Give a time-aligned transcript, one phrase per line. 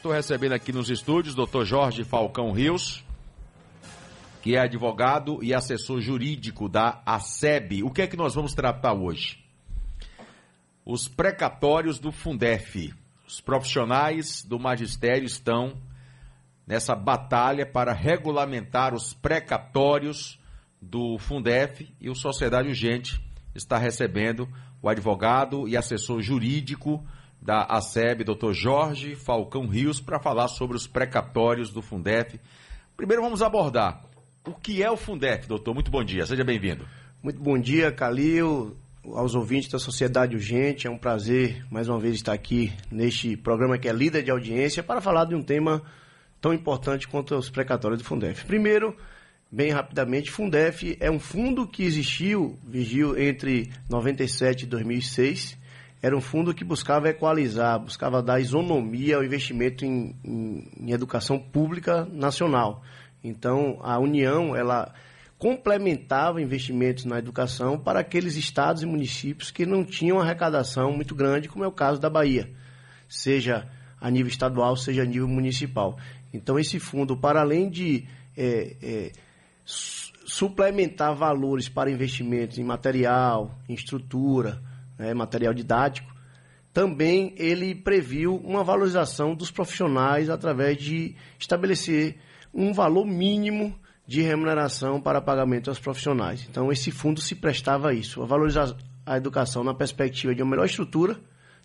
[0.00, 1.62] estou recebendo aqui nos estúdios o Dr.
[1.62, 3.04] Jorge Falcão Rios,
[4.40, 7.82] que é advogado e assessor jurídico da ASEB.
[7.82, 9.44] O que é que nós vamos tratar hoje?
[10.86, 12.94] Os precatórios do Fundef.
[13.28, 15.74] Os profissionais do magistério estão
[16.66, 20.40] nessa batalha para regulamentar os precatórios
[20.80, 23.22] do Fundef e o Sociedade Urgente
[23.54, 24.48] está recebendo
[24.80, 27.06] o advogado e assessor jurídico
[27.40, 28.52] da ASEB, Dr.
[28.52, 32.38] Jorge Falcão Rios, para falar sobre os precatórios do Fundef.
[32.96, 34.04] Primeiro vamos abordar
[34.46, 35.74] o que é o Fundef, doutor.
[35.74, 36.86] Muito bom dia, seja bem-vindo.
[37.22, 40.86] Muito bom dia, Calil, aos ouvintes da Sociedade Urgente.
[40.86, 44.82] É um prazer, mais uma vez, estar aqui neste programa que é líder de audiência
[44.82, 45.82] para falar de um tema
[46.40, 48.44] tão importante quanto os precatórios do Fundef.
[48.46, 48.96] Primeiro,
[49.50, 55.59] bem rapidamente, Fundef é um fundo que existiu, vigiu entre 97 e 2006.
[56.02, 61.38] Era um fundo que buscava equalizar, buscava dar isonomia ao investimento em, em, em educação
[61.38, 62.82] pública nacional.
[63.22, 64.94] Então, a União, ela
[65.38, 71.48] complementava investimentos na educação para aqueles estados e municípios que não tinham arrecadação muito grande,
[71.48, 72.50] como é o caso da Bahia,
[73.08, 73.68] seja
[74.00, 75.98] a nível estadual, seja a nível municipal.
[76.32, 79.12] Então, esse fundo, para além de é, é,
[79.64, 84.62] suplementar valores para investimentos em material, em estrutura,
[85.00, 86.14] né, material didático,
[86.74, 92.18] também ele previu uma valorização dos profissionais através de estabelecer
[92.52, 93.74] um valor mínimo
[94.06, 96.46] de remuneração para pagamento aos profissionais.
[96.48, 98.74] Então, esse fundo se prestava a isso, a valorizar
[99.06, 101.16] a educação na perspectiva de uma melhor estrutura,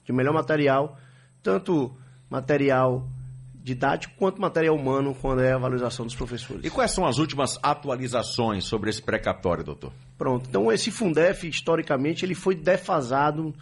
[0.03, 0.97] de um melhor material,
[1.43, 1.95] tanto
[2.29, 3.07] material
[3.53, 6.63] didático quanto material humano quando é a valorização dos professores.
[6.63, 9.91] E quais são as últimas atualizações sobre esse precatório, doutor?
[10.17, 10.47] Pronto.
[10.47, 13.53] Então esse Fundef, historicamente, ele foi defasado,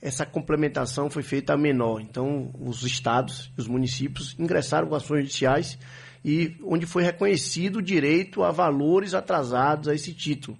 [0.00, 2.00] essa complementação foi feita menor.
[2.00, 5.78] Então os estados e os municípios ingressaram com ações judiciais
[6.24, 10.56] e onde foi reconhecido o direito a valores atrasados a esse título.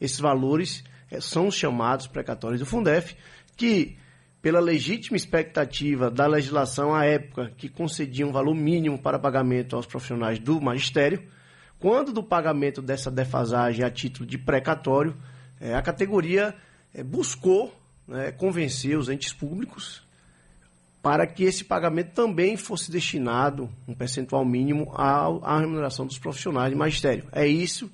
[0.00, 3.14] Esses valores é, são os chamados precatórios do Fundef,
[3.56, 3.96] que
[4.42, 9.86] pela legítima expectativa da legislação à época, que concedia um valor mínimo para pagamento aos
[9.86, 11.22] profissionais do magistério,
[11.82, 15.16] quando do pagamento dessa defasagem a título de precatório,
[15.60, 16.54] é, a categoria
[16.94, 17.74] é, buscou
[18.06, 20.00] né, convencer os entes públicos
[21.02, 26.70] para que esse pagamento também fosse destinado, um percentual mínimo, à, à remuneração dos profissionais
[26.70, 27.24] de magistério.
[27.32, 27.90] É isso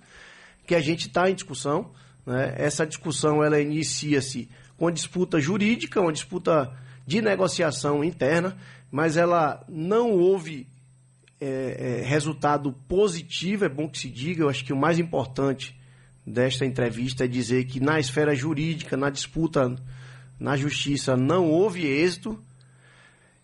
[0.67, 1.91] que a gente está em discussão.
[2.27, 2.57] Né?
[2.59, 6.71] Essa discussão ela inicia-se com disputa jurídica, uma disputa
[7.07, 8.55] de negociação interna,
[8.91, 10.69] mas ela não houve
[11.41, 14.43] é, é, resultado positivo, é bom que se diga.
[14.43, 15.79] Eu acho que o mais importante
[16.27, 19.77] desta entrevista é dizer que na esfera jurídica, na disputa
[20.39, 22.39] na justiça, não houve êxito.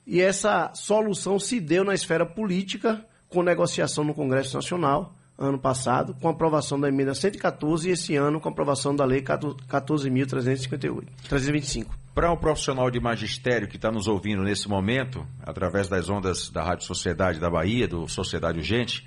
[0.07, 6.15] E essa solução se deu na esfera política, com negociação no Congresso Nacional ano passado,
[6.15, 12.04] com aprovação da emenda 114 e esse ano com aprovação da lei 14.325.
[12.15, 16.63] Para um profissional de magistério que está nos ouvindo nesse momento, através das ondas da
[16.63, 19.05] Rádio Sociedade da Bahia, do Sociedade Urgente,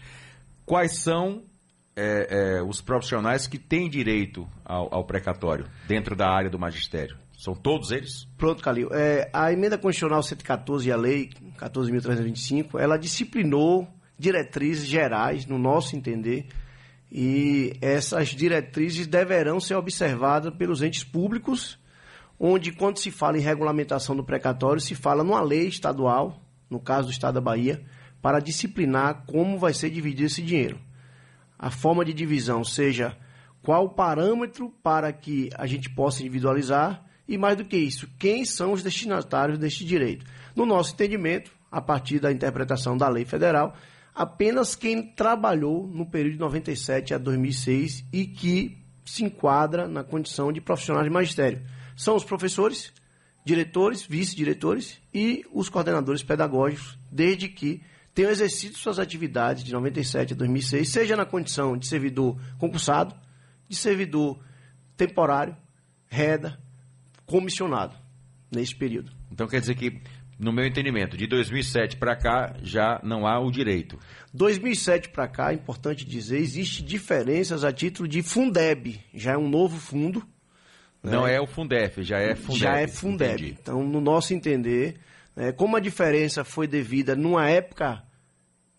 [0.66, 1.42] quais são
[1.96, 7.18] é, é, os profissionais que têm direito ao, ao, precatório dentro da área do magistério?
[7.38, 8.26] São todos eles?
[8.38, 8.90] Pronto, Calil.
[8.92, 13.88] É, a emenda constitucional 114 e a lei 14.325, ela disciplinou
[14.20, 16.48] diretrizes gerais, no nosso entender,
[17.10, 21.80] e essas diretrizes deverão ser observadas pelos entes públicos,
[22.40, 27.08] onde, quando se fala em regulamentação do precatório, se fala numa lei estadual, no caso
[27.08, 27.84] do Estado da Bahia,
[28.22, 30.80] para disciplinar como vai ser dividido esse dinheiro.
[31.58, 33.18] A forma de divisão, seja
[33.62, 38.46] qual o parâmetro para que a gente possa individualizar e, mais do que isso, quem
[38.46, 40.26] são os destinatários deste direito.
[40.56, 43.76] No nosso entendimento, a partir da interpretação da lei federal,
[44.16, 50.52] apenas quem trabalhou no período de 97 a 2006 e que se enquadra na condição
[50.52, 51.62] de profissional de magistério.
[51.98, 52.94] São os professores,
[53.44, 57.82] diretores, vice-diretores e os coordenadores pedagógicos, desde que
[58.14, 63.16] tenham exercido suas atividades de 97 a 2006, seja na condição de servidor concursado,
[63.68, 64.40] de servidor
[64.96, 65.58] temporário,
[66.08, 66.60] reda,
[67.26, 67.96] comissionado,
[68.52, 69.12] nesse período.
[69.32, 70.00] Então quer dizer que
[70.40, 73.98] no meu entendimento, de 2007 para cá já não há o direito.
[74.36, 79.50] 2007 para cá, é importante dizer, existe diferenças a título de Fundeb, já é um
[79.50, 80.24] novo fundo.
[81.08, 81.16] Né?
[81.16, 82.60] Não é o Fundef, já é Fundeb.
[82.60, 83.34] Já é Fundeb.
[83.34, 83.58] Entendi.
[83.62, 85.00] Então, no nosso entender,
[85.36, 88.04] né, como a diferença foi devida numa época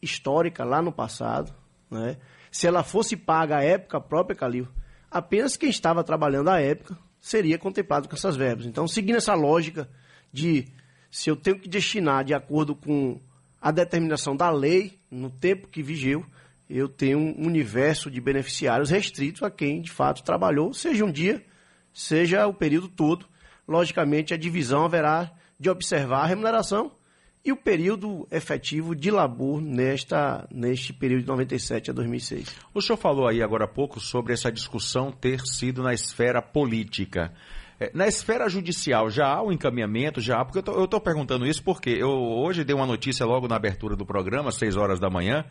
[0.00, 1.52] histórica lá no passado,
[1.90, 2.16] né,
[2.50, 4.68] se ela fosse paga à época própria, Calil,
[5.10, 8.66] apenas quem estava trabalhando à época seria contemplado com essas verbas.
[8.66, 9.88] Então, seguindo essa lógica
[10.32, 10.66] de
[11.10, 13.20] se eu tenho que destinar de acordo com
[13.60, 16.24] a determinação da lei, no tempo que vigiu,
[16.68, 21.42] eu tenho um universo de beneficiários restritos a quem de fato trabalhou, seja um dia,
[21.98, 23.26] seja o período todo.
[23.66, 26.92] Logicamente, a divisão haverá de observar a remuneração
[27.44, 32.54] e o período efetivo de labor nesta, neste período de 97 a 2006.
[32.72, 37.32] O senhor falou aí agora há pouco sobre essa discussão ter sido na esfera política.
[37.80, 41.64] É, na esfera judicial já há um encaminhamento, já há, porque eu estou perguntando isso
[41.64, 45.10] porque eu hoje dei uma notícia logo na abertura do programa, às 6 horas da
[45.10, 45.44] manhã,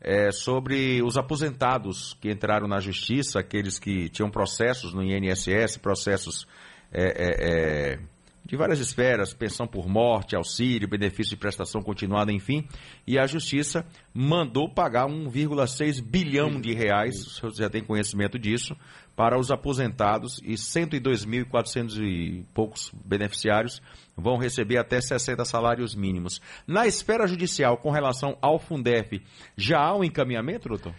[0.00, 6.46] é, sobre os aposentados que entraram na justiça, aqueles que tinham processos no INSS, processos
[6.92, 7.98] é, é, é
[8.46, 12.66] de várias esferas, pensão por morte, auxílio, benefício de prestação continuada, enfim,
[13.06, 13.84] e a Justiça
[14.14, 18.76] mandou pagar 1,6 bilhão de reais, o senhor já tem conhecimento disso,
[19.16, 23.80] para os aposentados e 102.400 e poucos beneficiários
[24.14, 26.40] vão receber até 60 salários mínimos.
[26.66, 29.22] Na esfera judicial, com relação ao Fundef,
[29.56, 30.94] já há um encaminhamento, doutor?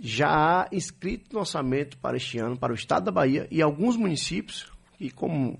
[0.00, 3.96] Já há inscrito no orçamento para este ano para o Estado da Bahia e alguns
[3.96, 5.58] municípios, e como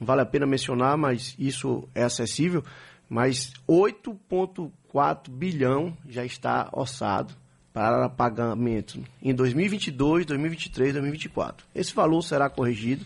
[0.00, 2.64] vale a pena mencionar, mas isso é acessível,
[3.08, 7.34] mas 8,4 bilhão já está orçado
[7.72, 11.66] para pagamento em 2022, 2023, 2024.
[11.74, 13.04] Esse valor será corrigido.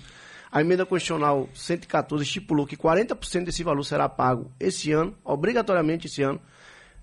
[0.50, 6.22] A emenda constitucional 114 estipulou que 40% desse valor será pago esse ano, obrigatoriamente esse
[6.22, 6.40] ano.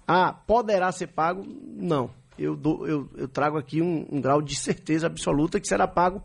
[0.07, 1.45] Ah, poderá ser pago?
[1.45, 2.09] Não.
[2.39, 6.23] Eu, dou, eu, eu trago aqui um, um grau de certeza absoluta que será pago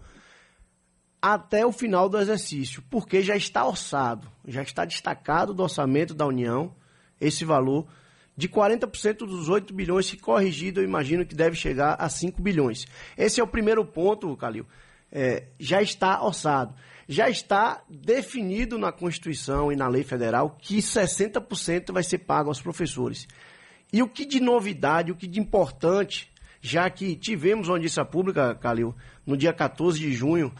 [1.34, 6.26] até o final do exercício, porque já está orçado, já está destacado do orçamento da
[6.26, 6.75] União
[7.20, 7.87] esse valor
[8.37, 12.87] de 40% dos 8 bilhões, se corrigido, eu imagino que deve chegar a 5 bilhões.
[13.17, 14.67] Esse é o primeiro ponto, Calil.
[15.11, 16.75] É, já está orçado.
[17.08, 22.61] Já está definido na Constituição e na lei federal que 60% vai ser pago aos
[22.61, 23.26] professores.
[23.93, 26.31] E o que de novidade, o que de importante,
[26.61, 28.94] já que tivemos uma audiência pública, Calil,
[29.25, 30.52] no dia 14 de junho,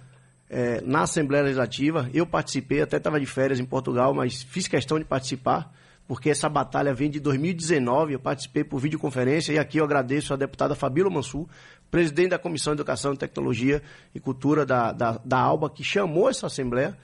[0.49, 2.09] é, na Assembleia Legislativa.
[2.13, 5.73] Eu participei, até estava de férias em Portugal, mas fiz questão de participar,
[6.07, 8.15] porque essa batalha vem de 2019.
[8.15, 11.47] Eu participei por videoconferência e aqui eu agradeço a deputada Fabíola Mansur,
[11.91, 13.83] presidente da Comissão de Educação, Tecnologia
[14.15, 16.97] e Cultura da, da, da ALBA, que chamou essa Assembleia.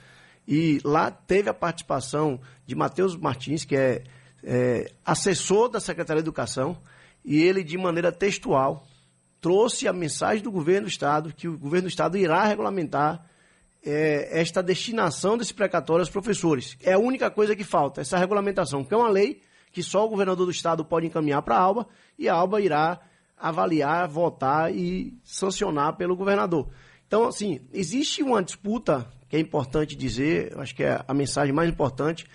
[0.47, 4.03] E lá teve a participação de Matheus Martins, que é,
[4.43, 6.77] é assessor da Secretaria de Educação,
[7.23, 8.85] e ele, de maneira textual,
[9.39, 13.25] trouxe a mensagem do governo do Estado que o governo do Estado irá regulamentar
[13.85, 16.77] é, esta destinação desse precatório aos professores.
[16.81, 19.41] É a única coisa que falta, essa regulamentação, que é uma lei
[19.71, 21.87] que só o governador do estado pode encaminhar para a ALBA
[22.17, 23.01] e a ALBA irá
[23.35, 26.69] avaliar, votar e sancionar pelo governador.
[27.07, 31.67] Então, assim, existe uma disputa que é importante dizer, acho que é a mensagem mais
[31.67, 32.25] importante,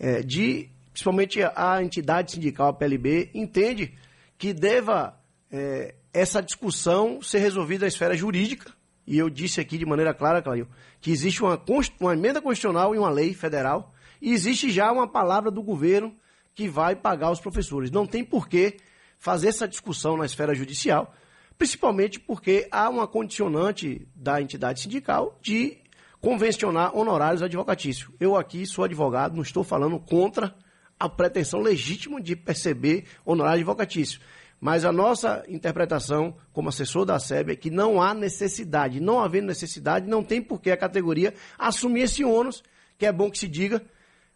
[0.00, 3.94] é, de principalmente a entidade sindical, a PLB, entende
[4.36, 5.16] que deva
[5.52, 8.72] é, essa discussão ser resolvida na esfera jurídica,
[9.08, 10.68] e eu disse aqui de maneira clara, Claudio,
[11.00, 11.58] que existe uma,
[11.98, 16.14] uma emenda constitucional e uma lei federal, e existe já uma palavra do governo
[16.54, 17.90] que vai pagar os professores.
[17.90, 18.76] Não tem por que
[19.16, 21.14] fazer essa discussão na esfera judicial,
[21.56, 25.78] principalmente porque há uma condicionante da entidade sindical de
[26.20, 28.10] convencionar honorários advocatícios.
[28.20, 30.54] Eu aqui sou advogado, não estou falando contra
[31.00, 34.20] a pretensão legítima de perceber honorário advocatício.
[34.60, 39.00] Mas a nossa interpretação, como assessor da SEB, é que não há necessidade.
[39.00, 42.62] Não havendo necessidade, não tem por que a categoria assumir esse ônus,
[42.98, 43.80] que é bom que se diga,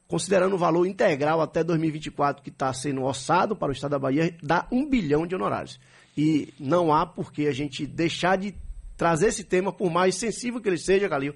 [0.06, 4.36] considerando o valor integral até 2024 que está sendo orçado para o Estado da Bahia,
[4.42, 5.80] dá um bilhão de honorários.
[6.16, 8.54] E não há por que a gente deixar de
[8.96, 11.34] trazer esse tema, por mais sensível que ele seja, Galil,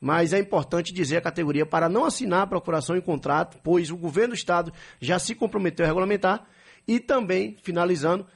[0.00, 3.96] mas é importante dizer a categoria para não assinar a procuração em contrato, pois o
[3.96, 6.46] governo do Estado já se comprometeu a regulamentar,
[6.86, 8.26] e também, finalizando,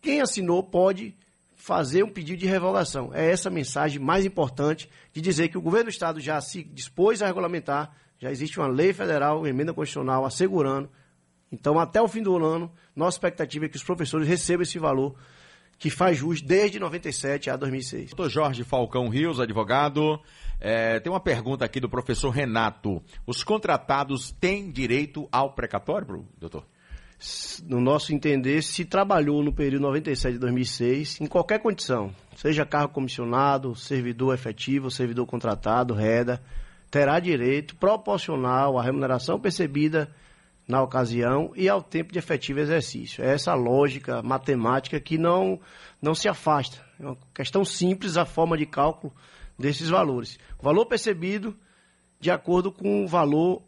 [0.00, 1.14] quem assinou pode
[1.54, 3.10] fazer um pedido de revogação.
[3.12, 6.62] É essa a mensagem mais importante de dizer que o governo do Estado já se
[6.62, 10.88] dispôs a regulamentar, já existe uma lei federal, uma emenda constitucional assegurando.
[11.50, 15.16] Então, até o fim do ano, nossa expectativa é que os professores recebam esse valor
[15.78, 18.10] que faz jus desde 97 a 2006.
[18.10, 20.20] Doutor Jorge Falcão Rios, advogado.
[20.60, 23.02] É, tem uma pergunta aqui do professor Renato.
[23.26, 26.64] Os contratados têm direito ao precatório, doutor?
[27.66, 32.92] No nosso entender, se trabalhou no período 97 de 2006, em qualquer condição, seja cargo
[32.92, 36.42] comissionado, servidor efetivo, servidor contratado, reda,
[36.90, 40.10] terá direito proporcional à remuneração percebida
[40.68, 43.24] na ocasião e ao tempo de efetivo exercício.
[43.24, 45.60] É essa lógica matemática que não,
[46.02, 46.84] não se afasta.
[46.98, 49.12] É uma questão simples a forma de cálculo
[49.58, 50.38] desses valores.
[50.60, 51.56] Valor percebido
[52.18, 53.62] de acordo com o valor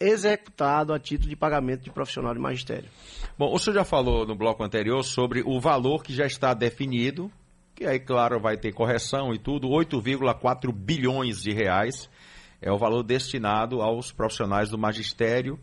[0.00, 2.88] executado a título de pagamento de profissional de magistério.
[3.36, 7.30] Bom, o senhor já falou no bloco anterior sobre o valor que já está definido,
[7.74, 12.08] que aí, claro, vai ter correção e tudo, 8,4 bilhões de reais
[12.60, 15.58] é o valor destinado aos profissionais do magistério,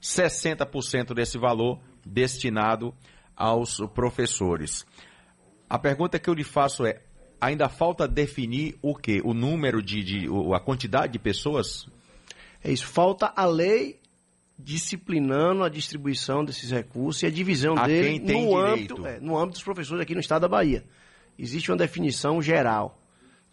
[0.00, 2.94] 60% desse valor destinado
[3.36, 4.86] aos professores.
[5.68, 7.02] A pergunta que eu lhe faço é:
[7.40, 9.20] ainda falta definir o que?
[9.24, 11.88] O número de, de, a quantidade de pessoas?
[12.66, 12.84] É isso.
[12.84, 14.00] Falta a lei
[14.58, 19.52] disciplinando a distribuição desses recursos e a divisão a dele no âmbito, é, no âmbito
[19.52, 20.82] dos professores aqui no estado da Bahia.
[21.38, 23.00] Existe uma definição geral.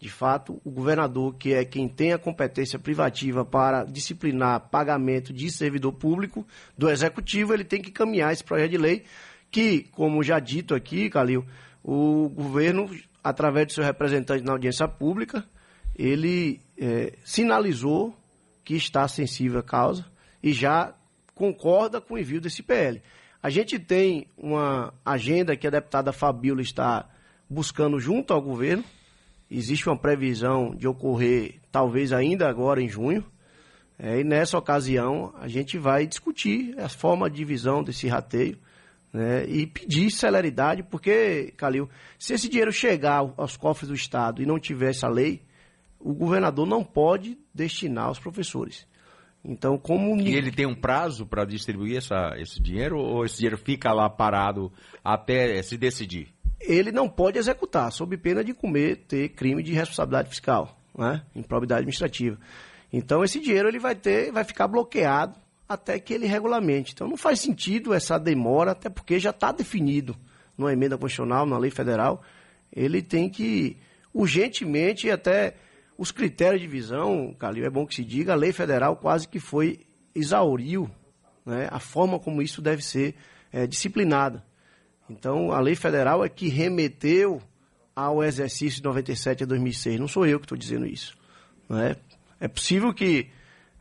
[0.00, 5.48] De fato, o governador, que é quem tem a competência privativa para disciplinar pagamento de
[5.48, 6.44] servidor público
[6.76, 9.04] do executivo, ele tem que caminhar esse projeto de lei
[9.48, 11.46] que, como já dito aqui, Calil,
[11.84, 12.90] o governo,
[13.22, 15.44] através do seu representante na audiência pública,
[15.96, 18.12] ele é, sinalizou
[18.64, 20.04] que está sensível à causa
[20.42, 20.94] e já
[21.34, 23.02] concorda com o envio desse PL.
[23.42, 27.06] A gente tem uma agenda que a deputada Fabíola está
[27.48, 28.82] buscando junto ao governo.
[29.50, 33.24] Existe uma previsão de ocorrer, talvez ainda agora em junho.
[33.98, 38.58] É, e nessa ocasião a gente vai discutir a forma de divisão desse rateio
[39.12, 44.46] né, e pedir celeridade, porque, Calil, se esse dinheiro chegar aos cofres do Estado e
[44.46, 45.43] não tiver essa lei,
[46.04, 48.86] o governador não pode destinar aos professores.
[49.42, 50.20] Então, como.
[50.20, 54.08] E ele tem um prazo para distribuir essa, esse dinheiro ou esse dinheiro fica lá
[54.10, 54.70] parado
[55.02, 56.28] até se decidir?
[56.60, 61.22] Ele não pode executar, sob pena de cometer crime de responsabilidade fiscal, né?
[61.34, 62.38] improbidade administrativa.
[62.92, 66.92] Então, esse dinheiro ele vai ter, vai ficar bloqueado até que ele regulamente.
[66.92, 70.14] Então, não faz sentido essa demora, até porque já está definido
[70.56, 72.22] numa emenda constitucional, na lei federal.
[72.72, 73.76] Ele tem que
[74.12, 75.54] urgentemente até
[75.96, 79.38] os critérios de visão, Calil, é bom que se diga, a lei federal quase que
[79.38, 79.80] foi
[80.14, 80.90] exauriu
[81.44, 83.14] né, a forma como isso deve ser
[83.52, 84.44] é, disciplinada.
[85.08, 87.42] Então, a lei federal é que remeteu
[87.94, 90.00] ao exercício de 97 a 2006.
[90.00, 91.16] Não sou eu que estou dizendo isso.
[91.70, 91.96] É?
[92.40, 93.28] é possível que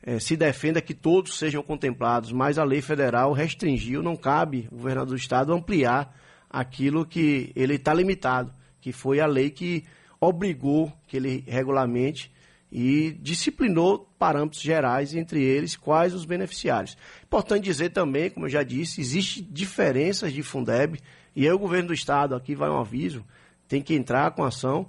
[0.03, 4.75] é, se defenda que todos sejam contemplados, mas a lei federal restringiu, não cabe o
[4.75, 6.13] governador do estado ampliar
[6.50, 9.86] aquilo que ele está limitado, que foi a lei que
[10.24, 12.32] obrigou que ele regulamente
[12.72, 16.98] e disciplinou parâmetros gerais, entre eles quais os beneficiários.
[17.24, 21.00] Importante dizer também, como eu já disse, existem diferenças de Fundeb,
[21.36, 23.24] e aí o governo do estado, aqui vai um aviso,
[23.68, 24.88] tem que entrar com ação,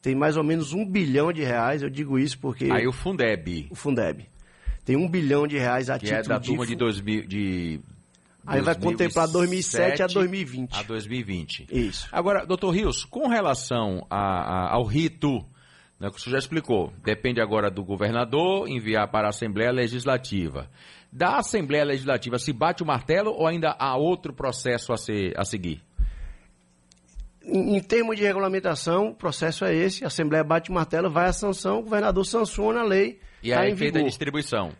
[0.00, 2.70] tem mais ou menos um bilhão de reais, eu digo isso porque...
[2.70, 3.66] Aí o Fundeb.
[3.70, 4.28] O Fundeb.
[4.84, 6.46] Tem um bilhão de reais a que título é da de...
[6.46, 7.80] turma de, 2000, de
[8.46, 10.74] Aí vai contemplar 2007 a 2020.
[10.76, 11.66] A 2020.
[11.70, 12.08] Isso.
[12.12, 15.44] Agora, doutor Rios, com relação a, a, ao rito,
[15.98, 20.70] né, que o senhor já explicou, depende agora do governador enviar para a Assembleia Legislativa.
[21.10, 25.44] Da Assembleia Legislativa, se bate o martelo ou ainda há outro processo a, ser, a
[25.44, 25.82] seguir?
[27.42, 31.26] Em, em termos de regulamentação, o processo é esse, a Assembleia bate o martelo, vai
[31.26, 33.18] à sanção, o governador sanciona a lei.
[33.42, 34.72] E tá aí é feita a distribuição.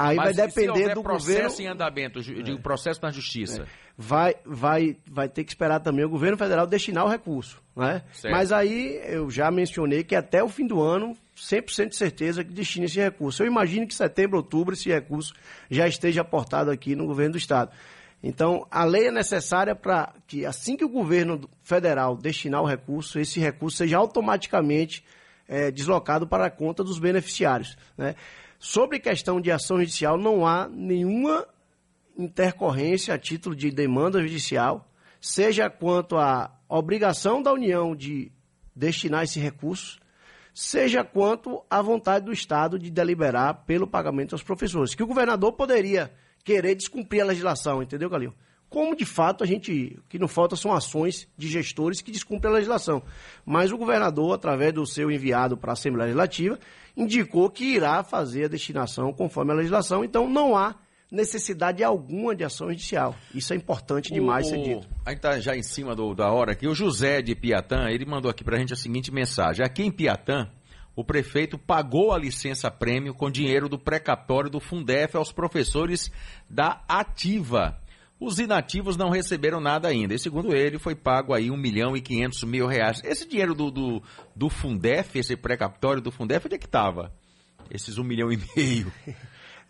[0.00, 1.42] Aí Mas vai depender do processo governo.
[1.42, 2.56] processo em andamento, de é.
[2.56, 3.64] processo na justiça.
[3.64, 3.66] É.
[3.98, 7.62] Vai, vai, vai ter que esperar também o governo federal destinar o recurso.
[7.76, 8.00] Né?
[8.24, 12.50] Mas aí eu já mencionei que até o fim do ano, 100% de certeza que
[12.50, 13.42] destina esse recurso.
[13.42, 15.34] Eu imagino que setembro, outubro, esse recurso
[15.70, 17.70] já esteja aportado aqui no governo do Estado.
[18.22, 23.20] Então, a lei é necessária para que, assim que o governo federal destinar o recurso,
[23.20, 25.04] esse recurso seja automaticamente
[25.46, 27.76] é, deslocado para a conta dos beneficiários.
[27.98, 28.14] Né?
[28.62, 31.46] Sobre questão de ação judicial, não há nenhuma
[32.14, 34.86] intercorrência a título de demanda judicial,
[35.18, 38.30] seja quanto à obrigação da União de
[38.76, 39.98] destinar esse recurso,
[40.52, 44.94] seja quanto à vontade do Estado de deliberar pelo pagamento aos professores.
[44.94, 46.12] Que o governador poderia
[46.44, 48.34] querer descumprir a legislação, entendeu, Calil?
[48.70, 52.52] Como de fato a gente, o que não falta são ações de gestores que descumprem
[52.52, 53.02] a legislação.
[53.44, 56.58] Mas o governador, através do seu enviado para a Assembleia Legislativa,
[56.96, 60.76] indicou que irá fazer a destinação conforme a legislação, então não há
[61.10, 63.16] necessidade alguma de ação judicial.
[63.34, 64.88] Isso é importante demais o, ser dito.
[65.04, 66.68] A gente está já em cima do, da hora aqui.
[66.68, 69.66] O José de Piatã, ele mandou aqui para a gente a seguinte mensagem.
[69.66, 70.48] Aqui em Piatã,
[70.94, 76.10] o prefeito pagou a licença prêmio com dinheiro do precatório do Fundef aos professores
[76.48, 77.76] da Ativa.
[78.20, 80.14] Os inativos não receberam nada ainda.
[80.14, 83.00] E segundo ele, foi pago aí 1 milhão e 500 mil reais.
[83.02, 84.02] Esse dinheiro do, do,
[84.36, 87.12] do Fundef, esse precapitório do Fundef, onde é que estava?
[87.70, 88.92] Esses 1 milhão e meio.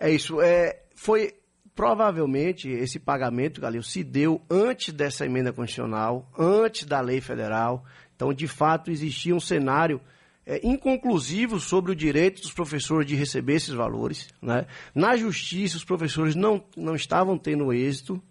[0.03, 0.41] É isso.
[0.41, 1.35] É, foi
[1.75, 7.85] provavelmente esse pagamento, Galil, se deu antes dessa emenda constitucional, antes da lei federal.
[8.17, 10.01] Então, de fato, existia um cenário
[10.47, 14.29] é, inconclusivo sobre o direito dos professores de receber esses valores.
[14.41, 14.67] Né?
[14.95, 18.23] Na justiça, os professores não, não estavam tendo êxito,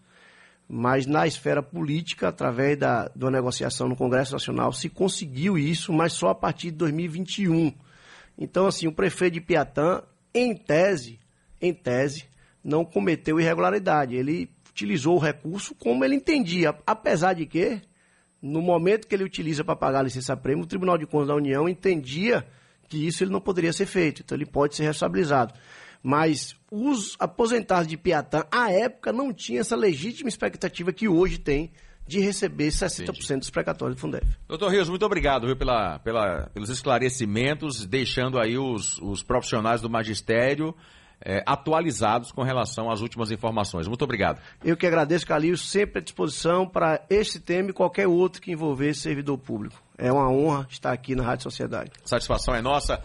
[0.71, 6.13] mas na esfera política, através da, uma negociação no Congresso Nacional, se conseguiu isso, mas
[6.13, 7.73] só a partir de 2021.
[8.37, 11.19] Então, assim, o prefeito de Piatã, em tese,
[11.59, 12.25] em tese,
[12.63, 14.15] não cometeu irregularidade.
[14.15, 17.81] Ele utilizou o recurso como ele entendia, apesar de que
[18.39, 21.67] no momento que ele utiliza para pagar a licença-prêmio, o Tribunal de Contas da União
[21.67, 22.45] entendia
[22.87, 25.53] que isso ele não poderia ser feito, então ele pode ser responsabilizado.
[26.01, 31.71] Mas os aposentados de Piatã, à época, não tinham essa legítima expectativa que hoje tem
[32.07, 33.39] de receber 60% Entendi.
[33.39, 34.25] dos precatórios do Fundef.
[34.47, 39.89] Doutor Rios, muito obrigado viu, pela, pela, pelos esclarecimentos, deixando aí os, os profissionais do
[39.89, 40.73] magistério
[41.23, 43.87] é, atualizados com relação às últimas informações.
[43.87, 44.41] Muito obrigado.
[44.63, 48.93] Eu que agradeço, Calil, sempre à disposição para este tema e qualquer outro que envolver
[48.93, 49.81] servidor público.
[49.97, 51.91] É uma honra estar aqui na Rádio Sociedade.
[52.05, 53.03] Satisfação é nossa.